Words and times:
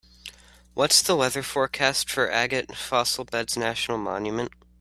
What 0.73 0.89
is 0.89 1.03
the 1.03 1.15
weather 1.15 1.43
forecast 1.43 2.09
for 2.09 2.31
Agate 2.31 2.75
Fossil 2.75 3.23
Beds 3.23 3.55
National 3.55 3.99
Monument 3.99 4.51